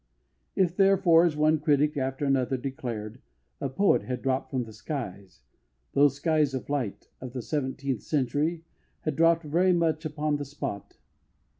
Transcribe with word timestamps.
If, 0.55 0.75
therefore, 0.75 1.25
as 1.25 1.37
one 1.37 1.59
critic 1.59 1.95
after 1.95 2.25
another 2.25 2.57
declared, 2.57 3.21
a 3.59 3.69
poet 3.69 4.01
had 4.01 4.23
dropped 4.23 4.49
from 4.49 4.63
the 4.63 4.73
skies 4.73 5.41
those 5.93 6.15
skies 6.15 6.55
of 6.55 6.71
light 6.71 7.09
of 7.21 7.33
the 7.33 7.41
Seventeenth 7.43 8.01
Century, 8.01 8.63
he 9.05 9.11
dropped 9.11 9.43
very 9.43 9.73
much 9.73 10.03
upon 10.03 10.37
the 10.37 10.45
spot. 10.45 10.97